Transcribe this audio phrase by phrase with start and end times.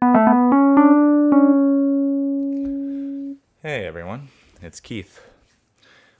[0.00, 0.06] Hey
[3.84, 4.28] everyone,
[4.62, 5.20] it's Keith.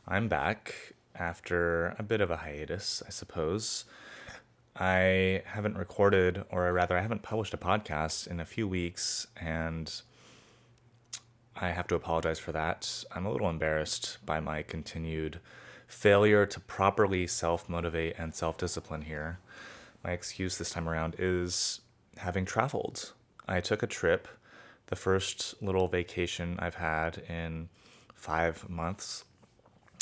[0.09, 3.85] I'm back after a bit of a hiatus, I suppose.
[4.75, 10.03] I haven't recorded, or rather, I haven't published a podcast in a few weeks, and
[11.55, 13.05] I have to apologize for that.
[13.13, 15.39] I'm a little embarrassed by my continued
[15.87, 19.39] failure to properly self motivate and self discipline here.
[20.03, 21.81] My excuse this time around is
[22.17, 23.13] having traveled.
[23.49, 24.29] I took a trip,
[24.87, 27.69] the first little vacation I've had in
[28.15, 29.25] five months,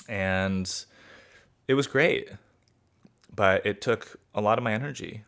[0.09, 0.71] and
[1.69, 2.31] it was great.
[3.35, 5.25] But it took a lot of my energy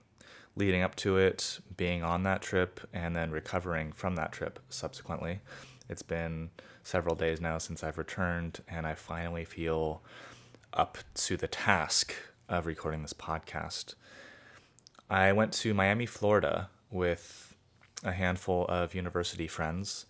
[0.57, 5.41] leading up to it, being on that trip, and then recovering from that trip subsequently.
[5.89, 6.51] It's been
[6.83, 10.03] several days now since I've returned, and I finally feel
[10.73, 12.13] up to the task
[12.49, 13.95] of recording this podcast.
[15.09, 17.48] I went to Miami, Florida with
[18.05, 20.07] a handful of university friends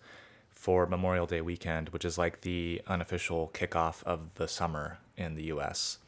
[0.49, 5.43] for Memorial Day weekend, which is like the unofficial kickoff of the summer in the
[5.43, 5.99] US.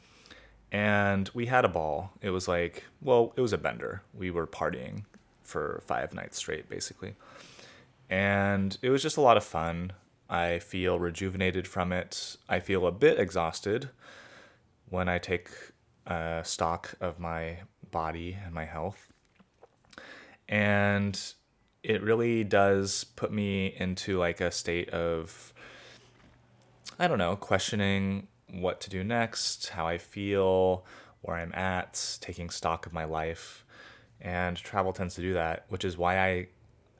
[0.70, 2.12] And we had a ball.
[2.20, 4.02] It was like, well, it was a bender.
[4.14, 5.04] We were partying
[5.42, 7.14] for five nights straight, basically.
[8.08, 9.92] And it was just a lot of fun.
[10.30, 12.36] I feel rejuvenated from it.
[12.48, 13.90] I feel a bit exhausted
[14.88, 15.50] when I take
[16.06, 17.58] uh, stock of my
[17.90, 19.12] body and my health.
[20.48, 21.18] And
[21.82, 25.52] it really does put me into like a state of,
[26.98, 30.84] I don't know, questioning what to do next, how I feel,
[31.22, 33.64] where I'm at, taking stock of my life.
[34.20, 36.46] And travel tends to do that, which is why I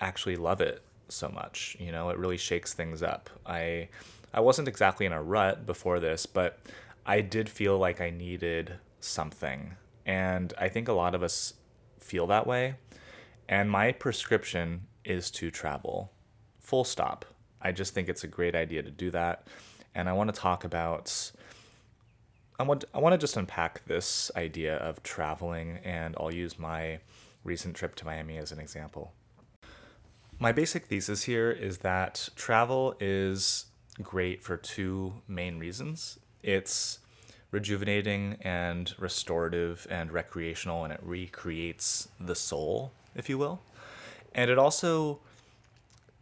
[0.01, 1.77] actually love it so much.
[1.79, 3.31] You know, it really shakes things up.
[3.47, 3.89] I
[4.35, 6.59] I wasn't exactly in a rut before this, but
[7.05, 9.77] I did feel like I needed something.
[10.07, 11.55] And I think a lot of us
[12.01, 12.77] feel that way.
[13.53, 16.11] And my prescription is to travel.
[16.61, 17.27] Full stop.
[17.61, 19.47] I just think it's a great idea to do that.
[19.95, 21.33] And I want to talk about
[22.59, 27.01] I want I want to just unpack this idea of traveling and I'll use my
[27.45, 29.13] recent trip to Miami as an example.
[30.39, 33.67] My basic thesis here is that travel is
[34.03, 36.19] great for two main reasons.
[36.43, 37.01] It's
[37.51, 43.61] rejuvenating and restorative and recreational, and it recreates the soul, if you will.
[44.35, 45.21] And it also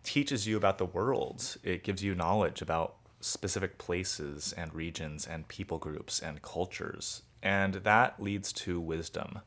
[0.02, 5.46] teaches you about the world, it gives you knowledge about specific places and regions and
[5.46, 7.22] people groups and cultures.
[7.42, 9.40] And that leads to wisdom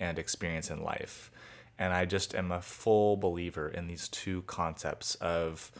[0.00, 1.30] and experience in life.
[1.78, 5.70] And I just am a full believer in these two concepts of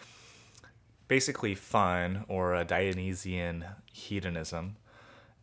[1.08, 4.76] basically fun or a Dionysian hedonism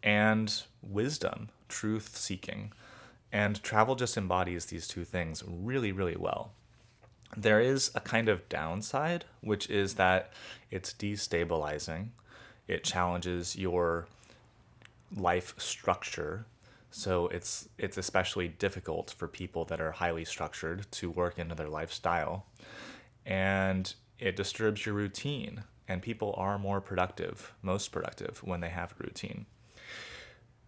[0.04, 2.72] and wisdom, truth seeking.
[3.32, 6.52] And travel just embodies these two things really, really well.
[7.36, 10.32] There is a kind of downside, which is that
[10.72, 12.10] it's destabilizing.
[12.68, 14.08] It challenges your
[15.16, 16.46] life structure.
[16.92, 21.68] So it's it's especially difficult for people that are highly structured to work into their
[21.68, 22.46] lifestyle.
[23.26, 25.64] And it disturbs your routine.
[25.88, 29.46] And people are more productive, most productive, when they have a routine.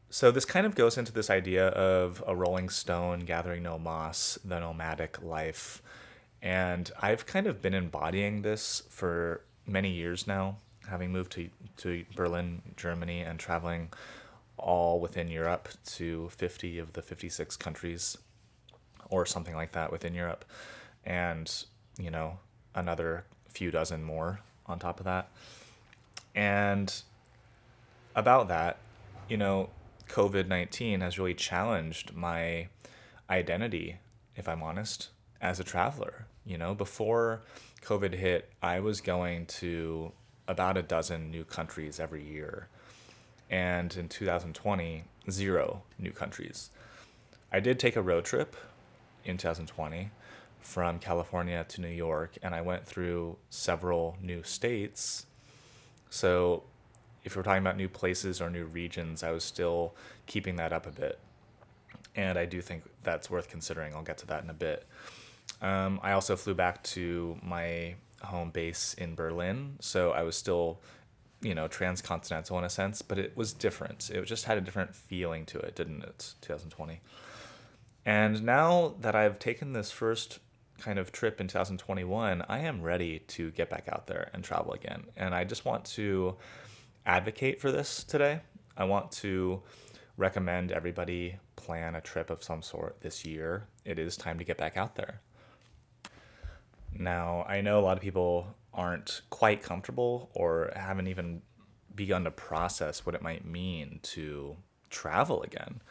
[0.09, 4.39] So this kind of goes into this idea of a rolling stone gathering no moss,
[4.43, 5.81] the nomadic life.
[6.41, 10.57] And I've kind of been embodying this for many years now,
[10.87, 13.89] having moved to, to Berlin, Germany, and traveling
[14.57, 18.17] all within Europe to 50 of the 56 countries
[19.09, 20.45] or something like that within Europe.
[21.05, 21.51] And,
[21.97, 22.39] you know,
[22.75, 25.29] another few dozen more on top of that.
[26.33, 26.93] And
[28.15, 28.77] about that,
[29.27, 29.69] you know,
[30.07, 32.67] COVID 19 has really challenged my
[33.29, 33.97] identity,
[34.35, 35.09] if I'm honest,
[35.41, 36.25] as a traveler.
[36.45, 37.41] You know, before
[37.83, 40.11] COVID hit, I was going to
[40.47, 42.69] about a dozen new countries every year.
[43.49, 46.69] And in 2020, zero new countries.
[47.51, 48.55] I did take a road trip
[49.23, 50.09] in 2020
[50.61, 55.25] from California to New York, and I went through several new states.
[56.09, 56.63] So,
[57.27, 59.93] if we're talking about new places or new regions, I was still
[60.25, 61.19] keeping that up a bit.
[62.15, 63.93] And I do think that's worth considering.
[63.93, 64.87] I'll get to that in a bit.
[65.61, 70.79] Um, I also flew back to my home base in Berlin, so I was still,
[71.41, 74.09] you know, transcontinental in a sense, but it was different.
[74.09, 76.33] It just had a different feeling to it, didn't it?
[76.41, 77.01] 2020.
[78.05, 80.39] And now that I've taken this first
[80.79, 84.71] kind of trip in 2021, I am ready to get back out there and travel
[84.71, 85.07] again.
[85.17, 86.37] And I just want to
[87.07, 88.41] advocate for this today.
[88.75, 89.63] I want to
[90.17, 93.65] recommend everybody plan a trip of some sort this year.
[93.85, 95.21] It is time to get back out there.
[96.93, 101.41] Now, I know a lot of people aren't quite comfortable or haven't even
[101.95, 104.57] begun to process what it might mean to
[104.89, 105.81] travel again.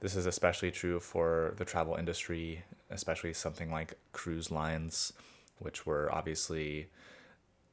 [0.00, 5.12] This is especially true for the travel industry, especially something like cruise lines,
[5.58, 6.88] which were obviously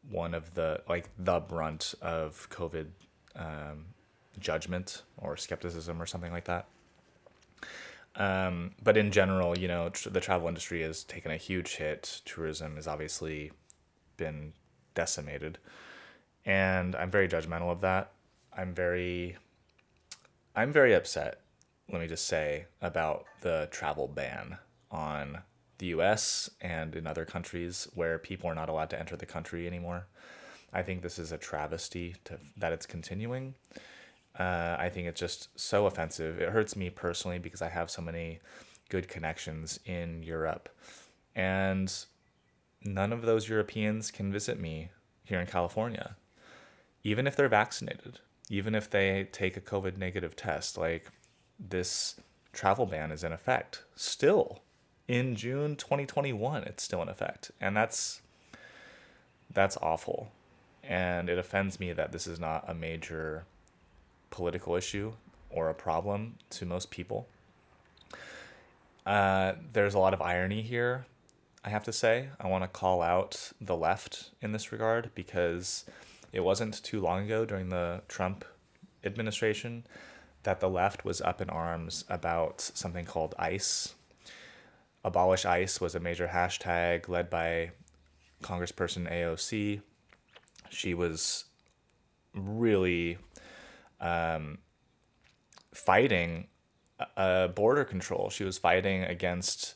[0.09, 2.88] one of the like the brunt of COVID
[3.35, 3.85] um,
[4.39, 6.67] judgment or skepticism or something like that.
[8.15, 12.21] Um, but in general, you know, tr- the travel industry has taken a huge hit.
[12.25, 13.51] Tourism has obviously
[14.17, 14.53] been
[14.94, 15.57] decimated,
[16.45, 18.11] and I'm very judgmental of that.
[18.55, 19.38] I'm very,
[20.55, 21.39] I'm very upset.
[21.91, 24.57] Let me just say about the travel ban
[24.91, 25.39] on
[25.77, 26.49] the U.S.
[26.61, 30.07] and in other countries where people are not allowed to enter the country anymore.
[30.71, 33.55] I think this is a travesty to, that it's continuing.
[34.37, 36.41] Uh, I think it's just so offensive.
[36.41, 38.39] It hurts me personally because I have so many
[38.89, 40.69] good connections in Europe.
[41.35, 41.93] And
[42.83, 44.89] none of those Europeans can visit me
[45.23, 46.15] here in California,
[47.03, 48.19] even if they're vaccinated,
[48.49, 50.77] even if they take a COVID negative test.
[50.77, 51.11] Like
[51.59, 52.19] this
[52.51, 54.61] travel ban is in effect still
[55.13, 56.63] in June 2021.
[56.63, 57.51] It's still in effect.
[57.62, 58.21] And that's
[59.54, 60.31] that's awful.
[60.83, 63.45] And it offends me that this is not a major
[64.31, 65.13] political issue
[65.51, 67.27] or a problem to most people.
[69.06, 71.06] Uh, there's a lot of irony here,
[71.63, 72.30] I have to say.
[72.39, 75.86] I want to call out the left in this regard because
[76.31, 78.45] it wasn't too long ago during the Trump
[79.04, 79.86] administration
[80.42, 83.94] that the left was up in arms about something called ICE.
[85.03, 87.71] Abolish ICE was a major hashtag led by
[88.41, 89.81] Congressperson AOC.
[90.69, 91.45] She was
[92.33, 93.17] really
[94.00, 94.59] um,
[95.73, 96.47] fighting
[97.17, 98.29] uh, border control.
[98.29, 99.75] She was fighting against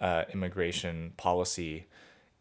[0.00, 1.86] uh, immigration policy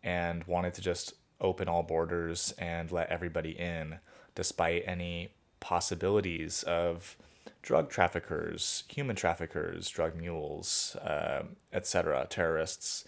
[0.04, 4.00] and wanted to just open all borders and let everybody in,
[4.36, 5.30] despite any
[5.60, 7.18] possibilities of
[7.62, 13.06] drug traffickers, human traffickers, drug mules, uh, etc., terrorists.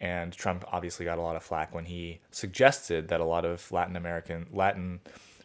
[0.00, 3.70] And Trump obviously got a lot of flack when he suggested that a lot of
[3.70, 5.00] Latin American Latin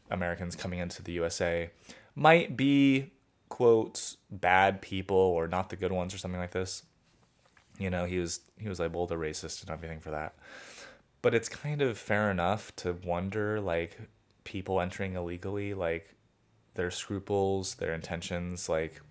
[0.10, 1.70] Americans coming into the USA
[2.16, 3.12] might be
[3.50, 6.84] quote bad people or not the good ones or something like this.
[7.78, 10.36] You know, he was he was labeled a racist and everything for that.
[11.22, 13.98] But it's kind of fair enough to wonder like
[14.44, 16.16] people entering illegally, like
[16.78, 19.02] their scruples, their intentions, like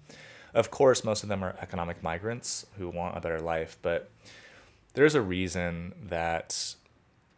[0.55, 4.11] of course most of them are economic migrants who want a better life, but
[4.95, 6.75] there's a reason that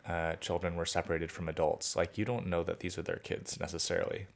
[0.07, 1.97] uh, children were separated from adults.
[1.97, 4.27] Like you don't know that these are their kids necessarily.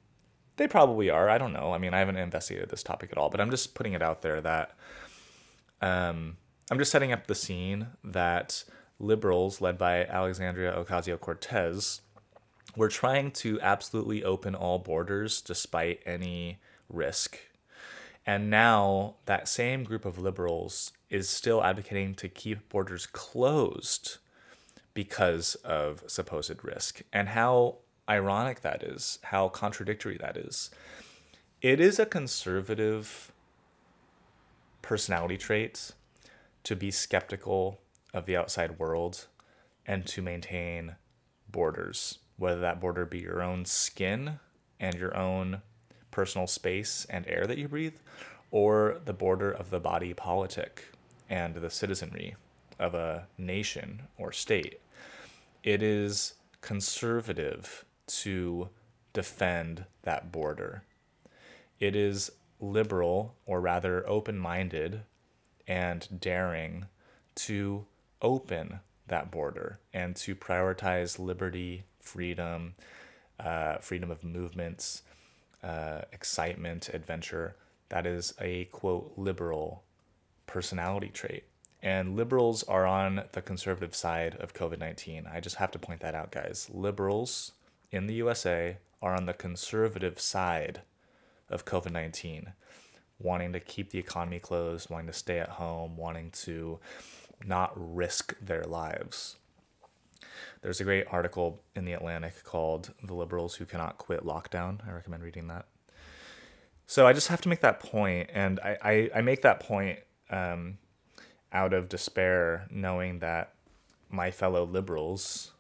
[0.57, 1.31] They probably are.
[1.31, 1.73] I don't know.
[1.73, 4.21] I mean, I haven't investigated this topic at all, but I'm just putting it out
[4.21, 4.77] there that
[5.81, 6.37] um,
[6.71, 8.65] I'm just setting up the scene that
[8.99, 12.03] liberals led by Alexandria Ocasio Cortez
[12.77, 16.59] were trying to absolutely open all borders despite any
[16.89, 17.39] risk.
[18.25, 24.19] And now that same group of liberals is still advocating to keep borders closed
[24.95, 27.03] because of supposed risk.
[27.13, 27.77] And how
[28.09, 30.71] ironic that is, how contradictory that is.
[31.61, 33.33] It is a conservative
[34.83, 35.93] personality trait
[36.65, 37.81] to be skeptical
[38.13, 39.27] of the outside world
[39.87, 40.97] and to maintain
[41.51, 44.39] borders, whether that border be your own skin
[44.81, 45.63] and your own
[46.11, 47.97] personal space and air that you breathe,
[48.51, 50.85] or the border of the body politic
[51.31, 52.37] and the citizenry
[52.79, 54.81] of a nation or state.
[55.63, 58.69] It is conservative to
[59.13, 60.83] defend that border.
[61.79, 65.03] It is liberal, or rather open minded
[65.67, 66.87] and daring
[67.35, 67.87] to
[68.21, 72.75] open that border and to prioritize liberty, freedom,
[73.41, 75.03] uh, freedom of movements,
[75.63, 77.57] uh, excitement, adventure.
[77.89, 79.85] That is a quote liberal
[80.47, 81.45] personality trait.
[81.83, 85.27] And liberals are on the conservative side of COVID 19.
[85.33, 86.69] I just have to point that out, guys.
[86.73, 87.53] Liberals
[87.91, 90.83] in the USA are on the conservative side
[91.49, 92.53] of COVID 19,
[93.19, 96.79] wanting to keep the economy closed, wanting to stay at home, wanting to
[97.45, 99.37] not risk their lives.
[100.63, 104.87] There's a great article in The Atlantic called The Liberals Who Cannot Quit Lockdown.
[104.87, 105.67] I recommend reading that.
[106.87, 109.99] So I just have to make that point, and I, I, I make that point
[110.31, 110.79] um,
[111.53, 113.55] out of despair, knowing that
[114.11, 115.53] my fellow liberals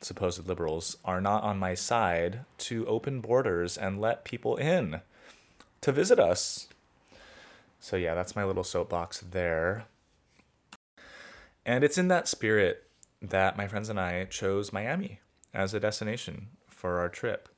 [0.00, 5.00] supposed liberals are not on my side to open borders and let people in
[5.80, 6.68] to visit us.
[7.80, 9.84] So, yeah, that's my little soapbox there.
[11.64, 12.86] And it's in that spirit
[13.22, 15.20] that my friends and I chose Miami
[15.54, 17.48] as a destination for our trip.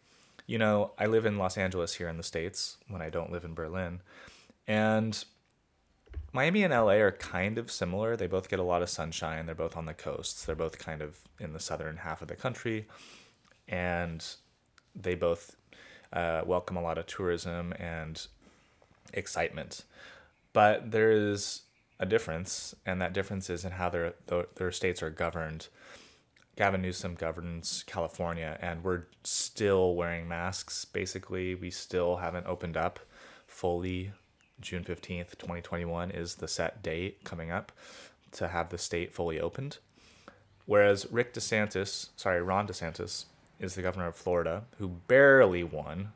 [0.47, 3.45] You know, I live in Los Angeles here in the States when I don't live
[3.45, 4.01] in Berlin.
[4.67, 5.25] And
[6.33, 8.17] Miami and LA are kind of similar.
[8.17, 9.47] They both get a lot of sunshine.
[9.47, 10.45] They're both on the coasts.
[10.45, 12.87] They're both kind of in the southern half of the country.
[13.69, 14.25] And
[14.95, 15.57] they both
[16.13, 18.27] uh, welcome a lot of tourism and
[19.15, 19.85] excitement.
[20.53, 21.63] But there is
[22.05, 24.15] a difference, and that difference is in how their,
[24.57, 25.69] their states are governed.
[26.57, 30.85] Gavin Newsom governs California, and we're still wearing masks.
[30.85, 33.01] Basically, we still haven't opened up
[33.47, 34.13] fully
[34.61, 37.73] June 15th, 2021 is the set date coming up
[38.33, 39.79] to have the state fully opened.
[40.67, 43.25] Whereas Rick DeSantis, sorry, Ron DeSantis,
[43.59, 46.13] is the governor of Florida, who barely won,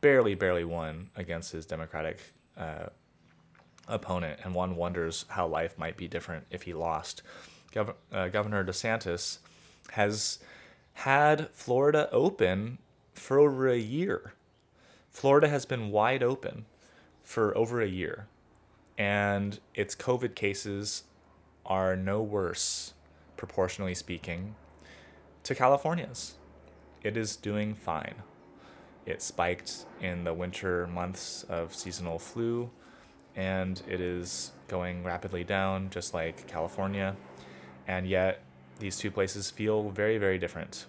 [0.00, 2.18] barely, barely won against his Democratic
[2.56, 2.86] uh,
[3.88, 4.40] opponent.
[4.44, 7.22] And one wonders how life might be different if he lost.
[7.72, 9.38] Gov- uh, governor DeSantis
[9.92, 10.38] has
[10.94, 12.78] had Florida open
[13.14, 14.32] for over a year.
[15.10, 16.66] Florida has been wide open
[17.22, 18.26] for over a year,
[18.98, 21.04] and its COVID cases
[21.64, 22.92] are no worse,
[23.36, 24.54] proportionally speaking,
[25.42, 26.34] to California's.
[27.02, 28.16] It is doing fine.
[29.04, 32.70] It spiked in the winter months of seasonal flu,
[33.36, 37.14] and it is going rapidly down, just like California.
[37.86, 38.42] And yet,
[38.78, 40.86] these two places feel very, very different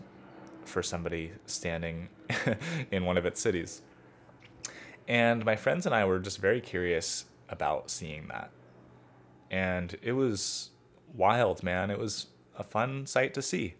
[0.65, 2.09] for somebody standing
[2.91, 3.81] in one of its cities.
[5.07, 8.51] And my friends and I were just very curious about seeing that.
[9.49, 10.71] And it was
[11.13, 11.89] wild, man.
[11.89, 12.27] It was
[12.57, 13.75] a fun sight to see.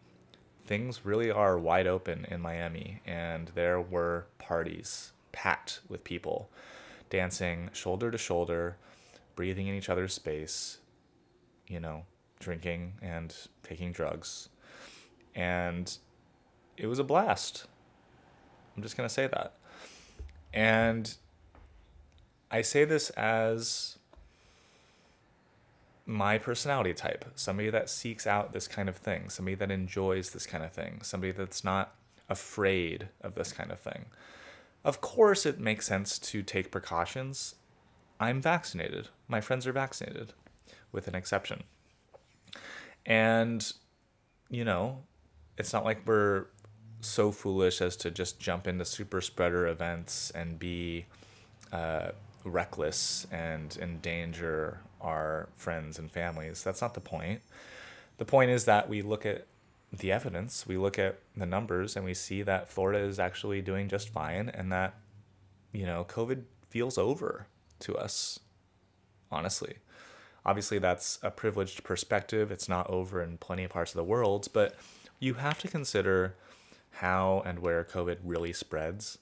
[0.66, 6.50] Things really are wide open in Miami, and there were parties packed with people
[7.10, 8.78] dancing shoulder to shoulder,
[9.36, 10.80] breathing in each other's space,
[11.68, 12.04] you know,
[12.40, 14.50] drinking and taking drugs.
[15.36, 15.96] And
[16.76, 17.66] it was a blast.
[18.76, 19.54] I'm just going to say that.
[20.54, 21.16] And
[22.50, 23.98] I say this as
[26.06, 30.46] my personality type somebody that seeks out this kind of thing, somebody that enjoys this
[30.46, 31.96] kind of thing, somebody that's not
[32.30, 34.06] afraid of this kind of thing.
[34.84, 37.56] Of course, it makes sense to take precautions.
[38.20, 39.10] I'm vaccinated.
[39.28, 40.34] My friends are vaccinated,
[40.92, 41.64] with an exception.
[43.06, 43.72] And,
[44.50, 45.04] you know,
[45.58, 46.46] it's not like we're
[47.02, 51.06] so foolish as to just jump into super spreader events and be
[51.72, 52.10] uh,
[52.44, 56.64] reckless and endanger our friends and families.
[56.64, 57.42] That's not the point.
[58.18, 59.46] The point is that we look at
[59.92, 63.88] the evidence, we look at the numbers, and we see that Florida is actually doing
[63.88, 64.96] just fine and that,
[65.72, 67.48] you know, COVID feels over
[67.80, 68.40] to us,
[69.32, 69.76] honestly.
[70.46, 72.52] Obviously, that's a privileged perspective.
[72.52, 74.76] It's not over in plenty of parts of the world, but
[75.20, 76.36] you have to consider
[76.92, 79.18] how and where COVID really spreads.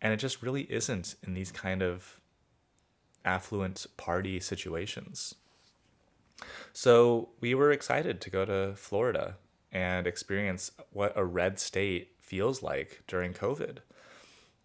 [0.00, 2.20] And it just really isn't in these kind of
[3.24, 5.34] affluent party situations.
[6.72, 9.36] So we were excited to go to Florida
[9.72, 13.78] and experience what a red state feels like during COVID.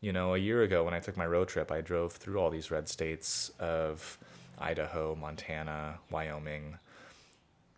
[0.01, 2.49] You know, a year ago when I took my road trip, I drove through all
[2.49, 4.17] these red states of
[4.59, 6.77] Idaho, Montana, Wyoming,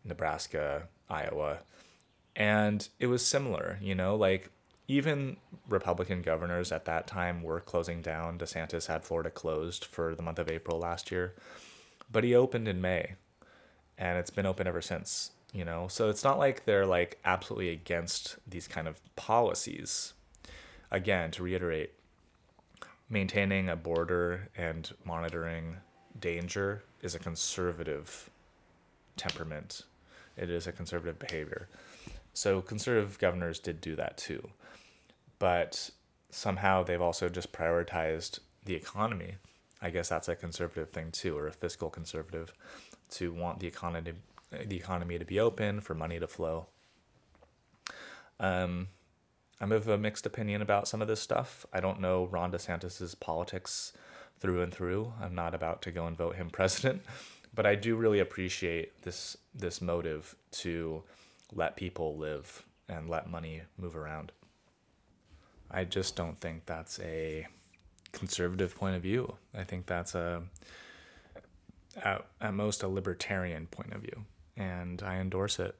[0.04, 1.60] Nebraska, Iowa.
[2.36, 4.50] And it was similar, you know, like
[4.88, 8.38] even Republican governors at that time were closing down.
[8.38, 11.34] DeSantis had Florida closed for the month of April last year,
[12.12, 13.16] but he opened in May,
[13.98, 15.32] and it's been open ever since.
[15.56, 20.14] You know, so it's not like they're like absolutely against these kind of policies.
[20.92, 21.94] Again, to reiterate,
[23.10, 25.78] maintaining a border and monitoring
[26.20, 28.30] danger is a conservative
[29.16, 29.84] temperament.
[30.36, 31.70] It is a conservative behavior.
[32.34, 34.50] So conservative governors did do that too
[35.40, 35.90] but
[36.30, 39.36] somehow they've also just prioritized the economy.
[39.82, 42.54] I guess that's a conservative thing too, or a fiscal conservative,
[43.12, 44.14] to want the economy
[44.52, 46.68] the economy to be open for money to flow.
[48.40, 48.88] Um,
[49.60, 51.66] I'm of a mixed opinion about some of this stuff.
[51.72, 53.94] I don't know Ron DeSantis's politics
[54.40, 55.14] through and through.
[55.22, 57.02] I'm not about to go and vote him president,
[57.54, 61.04] but I do really appreciate this this motive to
[61.54, 64.32] let people live and let money move around.
[65.72, 67.48] I just don't think that's a
[68.12, 69.36] conservative point of view.
[69.54, 70.44] I think that's a
[72.04, 74.26] at, at most a libertarian point of view,
[74.58, 75.76] and I endorse it.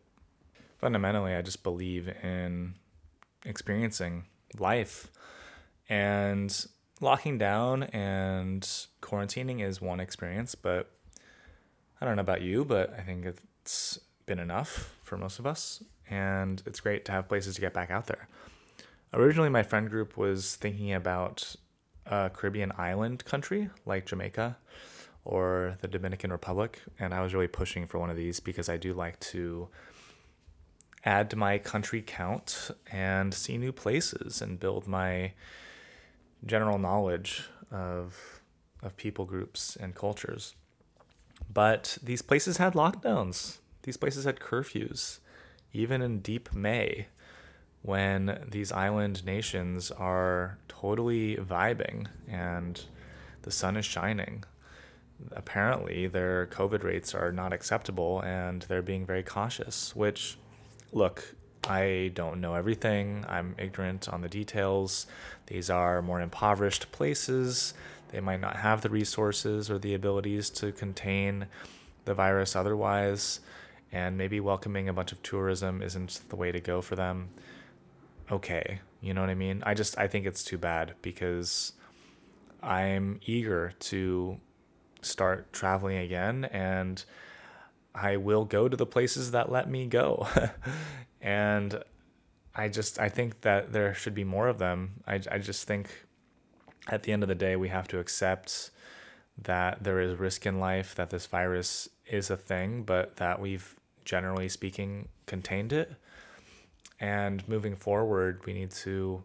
[0.78, 2.76] Fundamentally, I just believe in
[3.46, 4.26] experiencing
[4.60, 5.12] life,
[5.90, 6.66] and
[7.02, 8.62] locking down and
[9.02, 10.56] quarantining is one experience.
[10.56, 10.92] But
[12.00, 15.84] I don't know about you, but I think it's been enough for most of us,
[16.10, 18.28] and it's great to have places to get back out there.
[19.14, 21.56] Originally, my friend group was thinking about
[22.06, 24.58] a Caribbean island country like Jamaica
[25.26, 28.78] or the Dominican Republic, and I was really pushing for one of these because I
[28.78, 29.68] do like to
[31.04, 35.34] add to my country count and see new places and build my
[36.46, 38.42] general knowledge of
[38.86, 40.56] of people groups and cultures.
[41.52, 43.58] But these places had lockdowns.
[43.84, 45.20] These places had curfews,
[45.74, 47.08] even in deep May,
[47.82, 52.82] when these island nations are totally vibing and
[53.42, 54.44] the sun is shining.
[55.32, 60.38] Apparently, their COVID rates are not acceptable and they're being very cautious, which
[60.92, 61.36] look,
[61.68, 63.26] I don't know everything.
[63.28, 65.08] I'm ignorant on the details.
[65.48, 67.74] These are more impoverished places.
[68.12, 71.48] They might not have the resources or the abilities to contain
[72.06, 73.40] the virus otherwise.
[73.92, 77.30] And maybe welcoming a bunch of tourism isn't the way to go for them.
[78.32, 79.64] Okay, you know what I mean?
[79.66, 81.74] I just I think it's too bad because
[82.62, 84.40] I'm eager to
[85.06, 87.04] start traveling again and
[87.94, 90.28] I will go to the places that let me go.
[91.22, 91.82] and
[92.54, 95.02] I just I think that there should be more of them.
[95.08, 95.90] I I just think
[96.88, 98.72] at the end of the day we have to accept
[99.42, 103.76] that there is risk in life that this virus is a thing, but that we've
[104.06, 105.94] generally speaking contained it.
[107.00, 109.24] And moving forward, we need to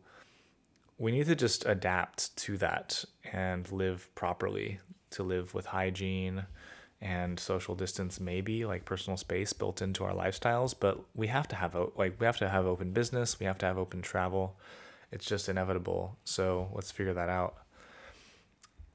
[0.99, 4.80] we need to just adapt to that and live properly,
[5.11, 6.47] to live with hygiene,
[7.02, 11.57] and social distance maybe like personal space built into our lifestyles but we have to
[11.57, 14.59] have like we have to have open business we have to have open travel.
[15.12, 17.57] It's just inevitable so let's figure that out.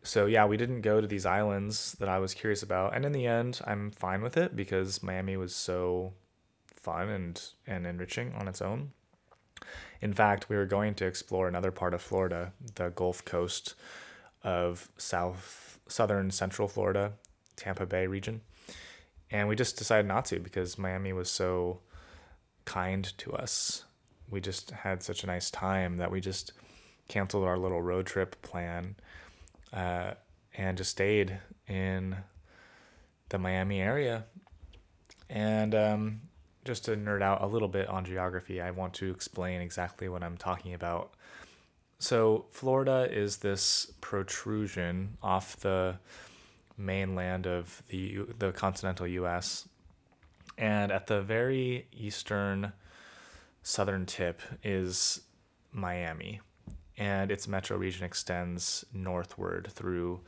[0.04, 3.12] So yeah we didn't go to these islands that i was curious about and in
[3.12, 6.14] the end i'm fine with it because miami was so
[6.76, 8.92] fun and and enriching on its own.
[10.00, 13.74] In fact we were going to explore another part of florida the gulf coast
[14.46, 17.12] of south southern central florida
[17.56, 18.42] Tampa Bay region.
[19.32, 21.80] And we just decided not to because Miami was so
[22.66, 23.86] kind to us.
[24.30, 26.52] We just had such a nice time that we just
[27.08, 28.96] canceled our little road trip plan
[29.74, 30.12] uh,
[30.56, 32.18] and just stayed in
[33.30, 34.26] the Miami area.
[35.30, 36.22] And um,
[36.64, 40.24] just to nerd out a little bit on geography, I want to explain exactly what
[40.24, 41.14] I'm talking about.
[42.06, 45.98] So, Florida is this protrusion off the
[46.78, 49.68] mainland of the the continental U.S.
[50.56, 52.74] And at the very eastern
[53.64, 55.22] southern tip is
[55.72, 56.42] Miami,
[56.96, 60.20] and its metro region extends northward through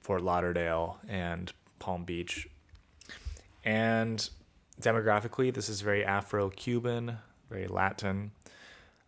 [0.00, 2.48] Fort Lauderdale and Palm Beach.
[3.66, 4.30] And
[4.80, 7.18] demographically, this is very Afro Cuban,
[7.50, 8.30] very Latin.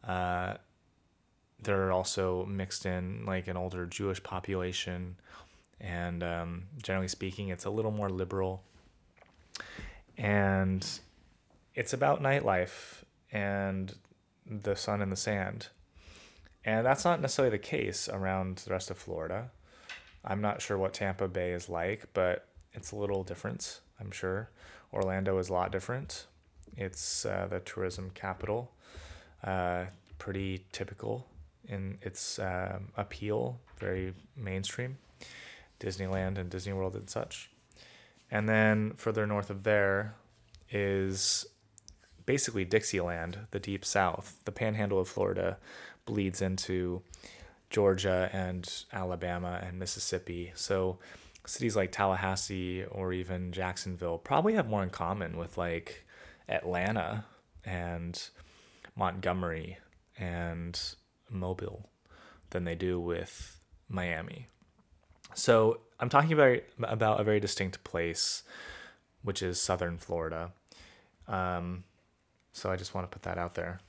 [0.06, 0.56] Uh,
[1.64, 5.16] there are also mixed in like an older Jewish population,
[5.80, 8.62] and um, generally speaking, it's a little more liberal.
[10.16, 10.86] And
[11.74, 13.94] it's about nightlife and
[14.46, 15.68] the sun and the sand.
[16.64, 19.50] And that's not necessarily the case around the rest of Florida.
[20.24, 24.50] I'm not sure what Tampa Bay is like, but it's a little different, I'm sure.
[24.92, 26.26] Orlando is a lot different.
[26.76, 28.72] It's uh, the tourism capital,
[29.42, 29.84] uh,
[30.18, 31.26] pretty typical
[31.68, 34.98] in its uh, appeal, very mainstream.
[35.80, 37.50] Disneyland and Disney World and such.
[38.30, 40.14] And then further north of there
[40.70, 41.46] is
[42.26, 44.40] basically Dixieland, the deep south.
[44.44, 45.58] The panhandle of Florida
[46.06, 47.02] bleeds into
[47.70, 50.52] Georgia and Alabama and Mississippi.
[50.54, 50.98] So
[51.46, 56.06] cities like Tallahassee or even Jacksonville probably have more in common with like
[56.48, 57.24] Atlanta
[57.64, 58.30] and
[58.96, 59.78] Montgomery
[60.18, 60.80] and
[61.34, 61.88] Mobile
[62.50, 64.48] than they do with Miami.
[65.34, 68.42] So I'm talking about about a very distinct place,
[69.22, 70.52] which is southern Florida.
[71.26, 71.84] Um,
[72.52, 73.80] so I just want to put that out there.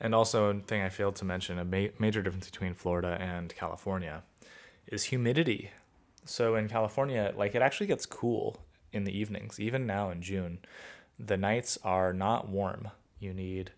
[0.00, 3.54] And also, a thing I failed to mention a ma- major difference between Florida and
[3.54, 4.22] California
[4.86, 5.70] is humidity.
[6.24, 10.58] So in California, like it actually gets cool in the evenings, even now in June.
[11.18, 12.88] The nights are not warm.
[13.18, 13.72] You need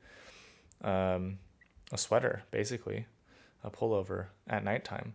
[0.82, 1.38] um,
[1.92, 3.06] a sweater, basically,
[3.62, 5.12] a pullover at nighttime.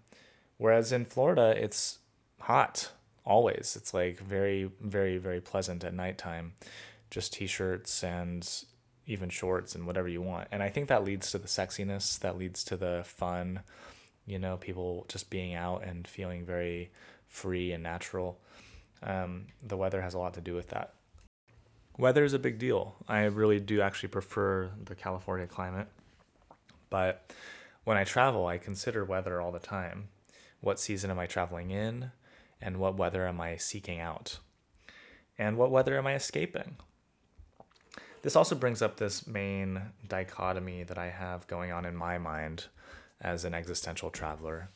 [0.58, 2.00] Whereas in Florida, it's
[2.40, 2.92] hot
[3.26, 3.76] always.
[3.76, 6.54] It's like very, very, very pleasant at nighttime.
[7.12, 8.48] Just t shirts and
[9.06, 10.48] even shorts and whatever you want.
[10.52, 13.62] And I think that leads to the sexiness, that leads to the fun,
[14.26, 16.92] you know, people just being out and feeling very
[17.28, 18.40] free and natural.
[19.02, 20.94] Um, the weather has a lot to do with that.
[21.98, 22.96] weather is a big deal.
[23.08, 25.88] I really do actually prefer the California climate.
[26.90, 27.32] But
[27.84, 30.10] when I travel, I consider weather all the time.
[30.62, 32.12] What season am I traveling in?
[32.62, 34.40] And what weather am I seeking out?
[35.38, 36.78] And what weather am I escaping?
[38.24, 42.66] This also brings up this main dichotomy that I have going on in my mind
[43.22, 44.70] as an existential traveler,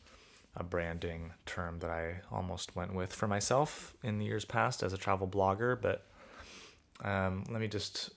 [0.55, 4.93] a branding term that I almost went with for myself in the years past as
[4.93, 5.79] a travel blogger.
[5.81, 6.05] But
[7.03, 8.11] um, let me just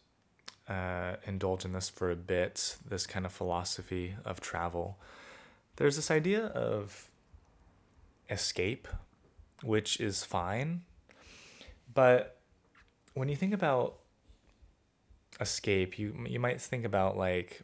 [0.68, 4.98] uh, indulge in this for a bit this kind of philosophy of travel.
[5.76, 7.10] There's this idea of
[8.30, 8.88] escape,
[9.62, 10.82] which is fine.
[11.92, 12.38] But
[13.14, 13.96] when you think about
[15.40, 17.62] escape, you you might think about like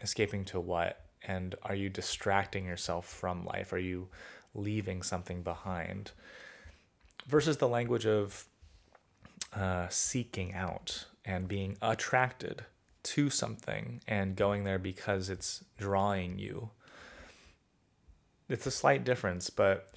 [0.00, 3.72] escaping to what and are you distracting yourself from life?
[3.72, 4.08] Are you
[4.54, 6.10] leaving something behind?
[7.26, 8.46] Versus the language of
[9.54, 12.64] uh, seeking out and being attracted
[13.02, 16.70] to something and going there because it's drawing you.
[18.48, 19.90] It's a slight difference, but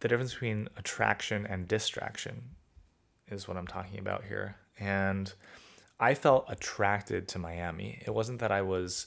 [0.00, 2.50] the difference between attraction and distraction
[3.28, 4.56] is what I'm talking about here.
[4.78, 5.32] And
[6.00, 8.02] I felt attracted to Miami.
[8.06, 9.06] It wasn't that I was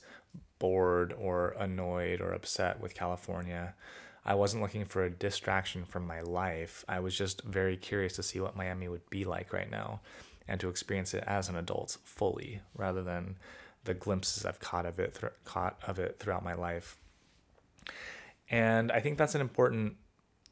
[0.60, 3.74] bored or annoyed or upset with California.
[4.24, 6.86] I wasn't looking for a distraction from my life.
[6.88, 10.02] I was just very curious to see what Miami would be like right now
[10.52, 13.38] and to experience it as an adult fully rather than
[13.86, 16.98] the glimpses I've caught of it th- caught of it throughout my life.
[18.50, 19.96] And I think that's an important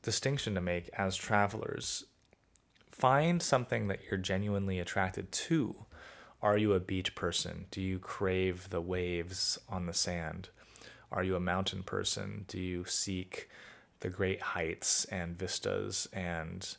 [0.02, 2.06] distinction to make as travelers.
[2.90, 5.86] Find something that you're genuinely attracted to
[6.42, 7.66] are you a beach person?
[7.70, 10.48] Do you crave the waves on the sand?
[11.12, 12.46] Are you a mountain person?
[12.48, 13.50] Do you seek
[14.00, 16.78] the great heights and vistas and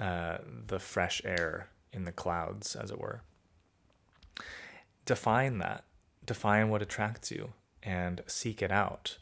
[0.00, 3.22] uh, the fresh air in the clouds, as it were?
[5.04, 5.84] Define that.
[6.24, 9.18] Define what attracts you and seek it out.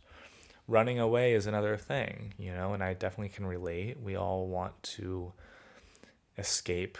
[0.67, 4.01] Running away is another thing, you know, and I definitely can relate.
[4.03, 5.33] We all want to
[6.39, 6.99] escape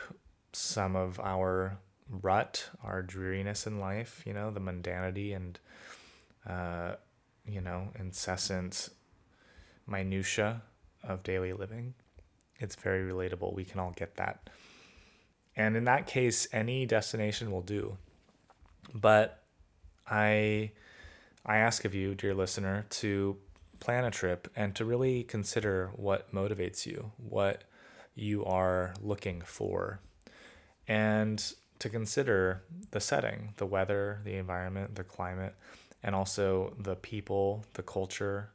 [0.53, 5.59] some of our rut, our dreariness in life, you know, the mundanity and,
[6.47, 6.97] uh,
[7.47, 8.91] you know, incessant
[9.87, 10.63] minutia
[11.03, 11.95] of daily living.
[12.59, 13.55] It's very relatable.
[13.55, 14.51] We can all get that.
[15.57, 17.97] And in that case, any destination will do.
[18.93, 19.43] But
[20.07, 20.73] I
[21.47, 23.37] I ask of you, dear listener, to
[23.79, 27.65] plan a trip and to really consider what motivates you, what
[28.15, 30.01] you are looking for.
[30.89, 31.45] And
[31.81, 32.63] to consider
[32.93, 35.55] the setting, the weather, the environment, the climate,
[36.03, 38.51] and also the people, the culture.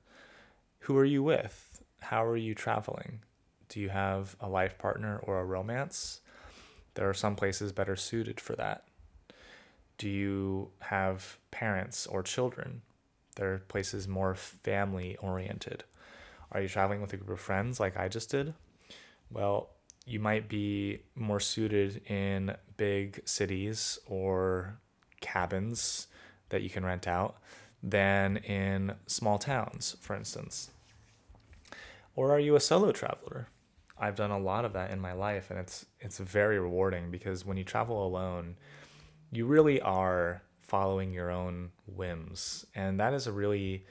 [0.81, 1.81] Who are you with?
[1.99, 3.19] How are you traveling?
[3.67, 6.21] Do you have a life partner or a romance?
[6.95, 8.83] There are some places better suited for that.
[9.97, 12.81] Do you have parents or children?
[13.35, 15.83] There are places more family oriented.
[16.51, 18.53] Are you traveling with a group of friends like I just did?
[19.31, 19.69] Well,
[20.05, 24.79] you might be more suited in big cities or
[25.21, 26.07] cabins
[26.49, 27.37] that you can rent out
[27.83, 30.71] than in small towns, for instance.
[32.15, 33.47] Or are you a solo traveler?
[33.99, 37.45] I've done a lot of that in my life and it's it's very rewarding because
[37.45, 38.55] when you travel alone,
[39.31, 43.85] you really are following your own whims and that is a really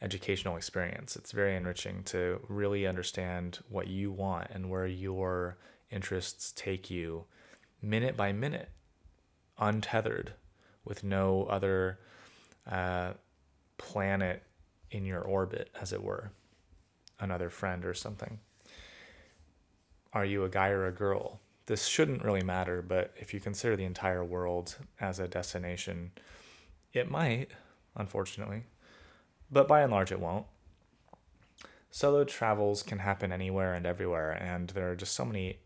[0.00, 1.16] educational experience.
[1.16, 5.58] It's very enriching to really understand what you want and where your
[5.90, 7.24] interests take you
[7.82, 8.70] minute by minute,
[9.58, 10.32] untethered,
[10.84, 11.98] with no other
[12.70, 13.12] uh,
[13.76, 14.42] planet
[14.90, 16.30] in your orbit, as it were,
[17.20, 18.38] another friend or something.
[20.12, 21.40] Are you a guy or a girl?
[21.66, 26.12] This shouldn't really matter, but if you consider the entire world as a destination,
[26.92, 27.50] it might,
[27.94, 28.64] unfortunately
[29.50, 30.46] but by and large, it won't.
[31.90, 35.58] Solo travels can happen anywhere and everywhere, and there are just so many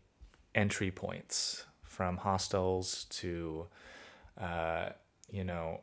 [0.55, 3.67] entry points from hostels to,
[4.39, 4.89] uh,
[5.29, 5.81] you know,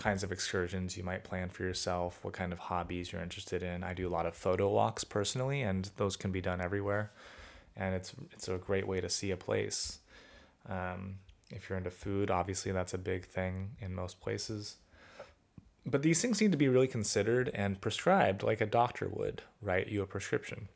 [0.00, 3.84] kinds of excursions you might plan for yourself, what kind of hobbies you're interested in.
[3.84, 7.12] I do a lot of photo walks personally, and those can be done everywhere,
[7.76, 10.00] and it's it's a great way to see a place.
[10.68, 11.16] Um,
[11.50, 14.76] if you're into food, obviously that's a big thing in most places
[15.86, 19.88] but these things need to be really considered and prescribed like a doctor would write
[19.88, 20.68] you a prescription.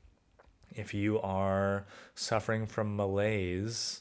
[0.75, 1.85] If you are
[2.15, 4.01] suffering from malaise,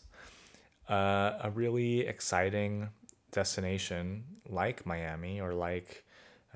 [0.89, 2.89] uh, a really exciting
[3.33, 6.05] destination like Miami or like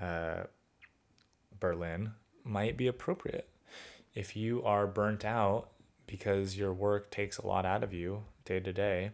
[0.01, 0.43] uh,
[1.59, 2.11] Berlin
[2.43, 3.49] might be appropriate.
[4.15, 5.69] If you are burnt out
[6.05, 9.11] because your work takes a lot out of you day to day,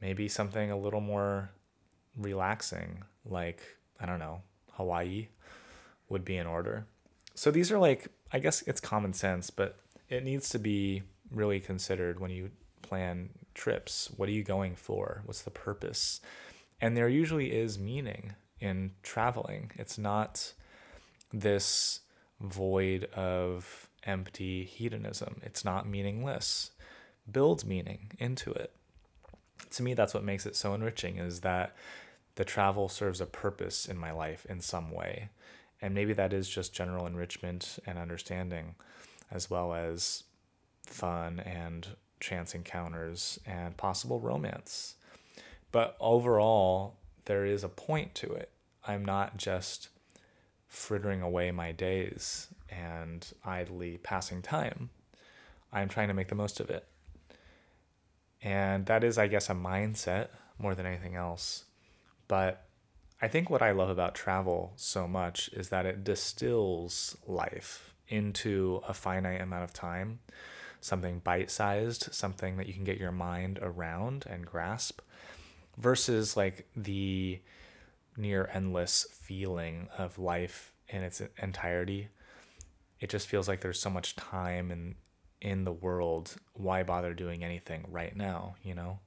[0.00, 1.50] maybe something a little more
[2.16, 3.60] relaxing, like,
[3.98, 5.28] I don't know, Hawaii
[6.08, 6.86] would be in order.
[7.34, 11.60] So these are like, I guess it's common sense, but it needs to be really
[11.60, 12.50] considered when you
[12.82, 14.10] plan trips.
[14.16, 15.22] What are you going for?
[15.24, 16.20] What's the purpose?
[16.80, 19.72] And there usually is meaning in traveling.
[19.74, 20.52] It's not
[21.32, 22.00] this
[22.40, 25.40] void of empty hedonism.
[25.42, 26.70] It's not meaningless.
[27.30, 28.72] Build meaning into it.
[29.70, 31.74] To me, that's what makes it so enriching is that
[32.36, 35.30] the travel serves a purpose in my life in some way.
[35.82, 38.76] And maybe that is just general enrichment and understanding,
[39.30, 40.24] as well as
[40.86, 41.88] fun and
[42.20, 44.94] chance encounters and possible romance.
[45.72, 48.50] But overall, there is a point to it.
[48.86, 49.88] I'm not just
[50.66, 54.90] frittering away my days and idly passing time.
[55.72, 56.86] I'm trying to make the most of it.
[58.42, 60.28] And that is, I guess, a mindset
[60.58, 61.64] more than anything else.
[62.28, 62.64] But
[63.20, 68.80] I think what I love about travel so much is that it distills life into
[68.86, 70.20] a finite amount of time,
[70.80, 75.00] something bite sized, something that you can get your mind around and grasp,
[75.78, 77.40] versus like the
[78.16, 82.08] near endless feeling of life in its entirety.
[83.00, 84.96] It just feels like there's so much time in
[85.40, 86.34] in the world.
[86.54, 88.98] Why bother doing anything right now, you know?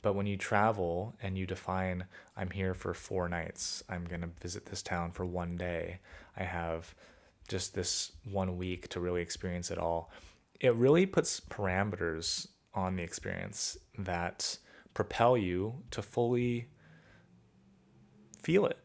[0.00, 2.04] But when you travel and you define,
[2.36, 6.00] I'm here for four nights, I'm going to visit this town for one day,
[6.36, 6.94] I have
[7.48, 10.10] just this one week to really experience it all,
[10.60, 14.58] it really puts parameters on the experience that
[14.94, 16.68] propel you to fully
[18.42, 18.78] feel it.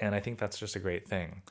[0.00, 1.42] And I think that's just a great thing.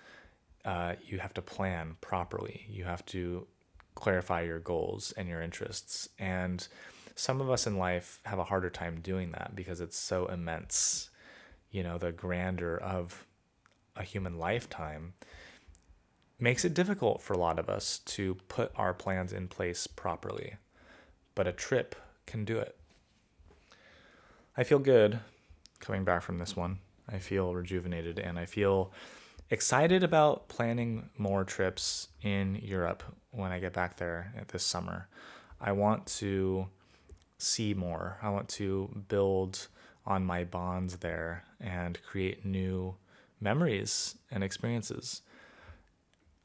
[0.64, 2.66] Uh, you have to plan properly.
[2.70, 3.48] You have to
[3.96, 6.10] clarify your goals and your interests.
[6.20, 6.66] And
[7.16, 11.10] some of us in life have a harder time doing that because it's so immense.
[11.72, 13.26] You know, the grandeur of
[13.96, 15.14] a human lifetime
[16.40, 20.56] makes it difficult for a lot of us to put our plans in place properly.
[21.36, 22.76] But a trip can do it.
[24.62, 25.20] I feel good
[25.80, 26.78] coming back from this one.
[27.12, 28.92] I feel rejuvenated and I feel
[29.50, 35.08] excited about planning more trips in Europe when I get back there this summer.
[35.60, 36.68] I want to
[37.40, 38.20] see more.
[38.22, 39.68] I want to build
[40.06, 42.94] on my bonds there and create new
[43.40, 45.24] memories and experiences.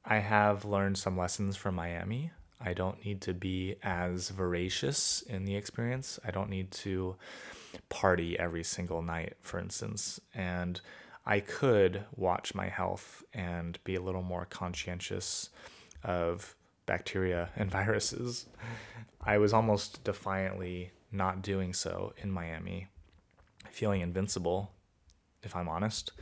[0.06, 2.30] I have learned some lessons from Miami.
[2.58, 6.18] I don't need to be as voracious in the experience.
[6.24, 7.16] I don't need to
[7.88, 10.20] party every single night, for instance.
[10.34, 10.80] And
[11.24, 15.50] I could watch my health and be a little more conscientious
[16.04, 16.54] of
[16.86, 18.46] bacteria and viruses.
[19.20, 22.88] I was almost defiantly not doing so in Miami,
[23.70, 24.70] feeling invincible,
[25.42, 26.12] if I'm honest.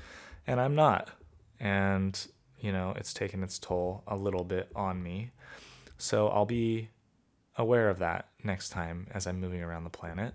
[0.47, 1.11] And I'm not.
[1.61, 2.27] And,
[2.59, 5.31] you know, it's taken its toll a little bit on me.
[5.99, 6.91] So I'll be
[7.57, 10.35] aware of that next time as I'm moving around the planet.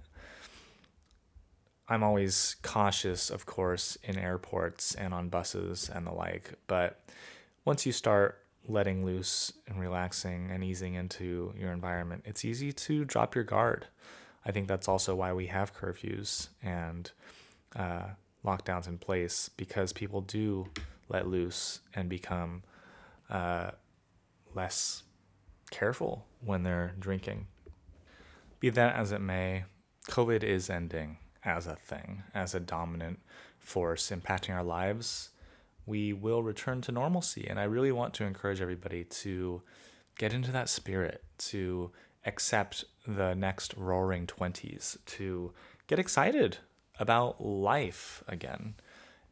[1.89, 6.54] I'm always cautious, of course, in airports and on buses and the like.
[6.67, 7.02] But
[7.65, 13.06] once you start letting loose and relaxing and easing into your environment, it's easy to
[13.06, 13.88] drop your guard.
[14.45, 17.10] I think that's also why we have curfews and
[17.75, 18.10] uh,
[18.45, 20.67] lockdowns in place because people do
[21.10, 22.62] let loose and become
[23.32, 23.71] uh,
[24.54, 25.02] less
[25.71, 27.47] careful when they're drinking.
[28.60, 29.63] Be that as it may,
[30.08, 33.19] COVID is ending as a thing, as a dominant
[33.58, 35.30] force impacting our lives,
[35.86, 37.47] we will return to normalcy.
[37.49, 39.62] And I really want to encourage everybody to
[40.17, 41.91] get into that spirit, to
[42.25, 45.54] accept the next roaring 20s, to
[45.88, 46.58] get excited
[46.99, 48.75] about life again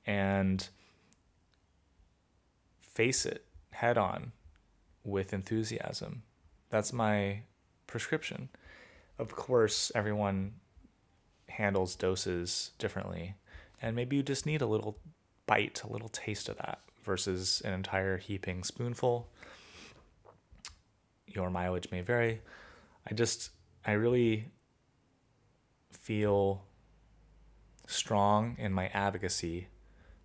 [0.05, 0.69] and
[2.79, 4.31] face it head on
[5.03, 6.23] with enthusiasm.
[6.69, 7.41] That's my
[7.85, 8.49] prescription.
[9.19, 10.53] Of course, everyone
[11.57, 13.33] handles doses differently.
[13.81, 14.99] And maybe you just need a little
[15.47, 19.27] bite, a little taste of that versus an entire heaping spoonful.
[21.25, 22.41] Your mileage may vary.
[23.09, 23.49] I just,
[23.85, 24.49] I really
[25.91, 26.63] feel
[27.87, 29.67] strong in my advocacy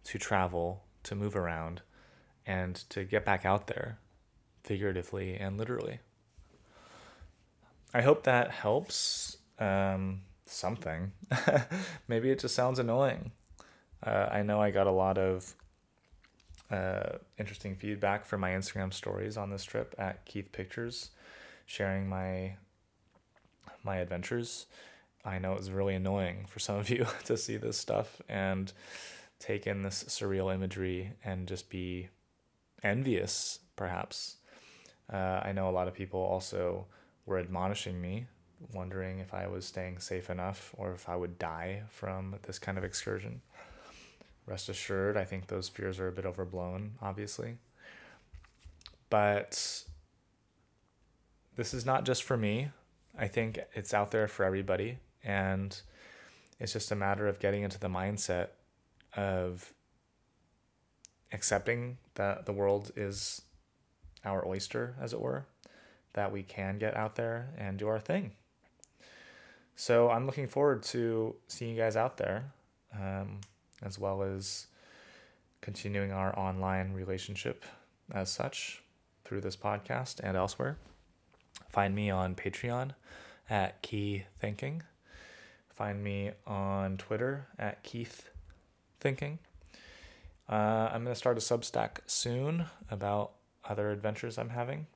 [0.04, 1.80] to travel, to move around,
[2.46, 3.98] and to get back out there,
[4.64, 6.00] figuratively and literally.
[7.94, 9.38] I hope that helps.
[9.58, 11.12] Um, something.
[12.08, 13.32] Maybe it just sounds annoying.
[14.02, 15.54] Uh, I know I got a lot of
[16.70, 21.10] uh, interesting feedback from my Instagram stories on this trip at Keith Pictures,
[21.66, 22.56] sharing my
[23.84, 24.66] my adventures,
[25.24, 28.72] I know it's really annoying for some of you to see this stuff and
[29.38, 32.08] take in this surreal imagery and just be
[32.82, 34.36] envious, perhaps.
[35.12, 36.86] Uh, I know a lot of people also
[37.26, 38.26] were admonishing me,
[38.72, 42.79] wondering if I was staying safe enough or if I would die from this kind
[42.79, 43.40] of excursion.
[44.46, 47.59] Rest assured, I think those fears are a bit overblown, obviously.
[49.11, 49.85] But
[51.57, 52.70] this is not just for me.
[53.16, 54.98] I think it's out there for everybody.
[55.22, 55.79] And
[56.59, 58.48] it's just a matter of getting into the mindset
[59.16, 59.72] of
[61.33, 63.42] accepting that the world is
[64.25, 65.46] our oyster, as it were,
[66.14, 68.33] that we can get out there and do our thing.
[69.76, 72.52] So I'm looking forward to seeing you guys out there,
[72.94, 73.40] um,
[73.82, 74.66] as well as
[75.61, 77.64] continuing our online relationship
[78.12, 78.82] as such
[79.24, 80.76] through this podcast and elsewhere.
[81.68, 82.90] Find me on Patreon
[83.48, 84.82] at Key Thinking.
[85.70, 88.28] Find me on Twitter at Keith
[89.00, 89.38] Thinking.
[90.48, 93.32] Uh, I'm going to start a Substack soon about
[93.64, 94.87] other adventures I'm having.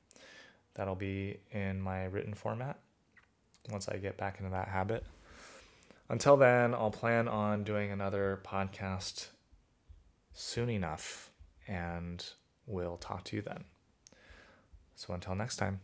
[0.75, 2.77] That'll be in my written format
[3.69, 5.05] once I get back into that habit.
[6.09, 9.27] Until then, I'll plan on doing another podcast
[10.33, 11.31] soon enough,
[11.67, 12.25] and
[12.65, 13.65] we'll talk to you then.
[14.95, 15.81] So until next time.